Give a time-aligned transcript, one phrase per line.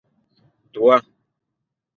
[0.73, 0.97] دوه